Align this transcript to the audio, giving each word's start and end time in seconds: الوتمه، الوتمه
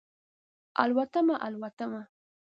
الوتمه، 0.83 1.35
الوتمه 1.47 2.01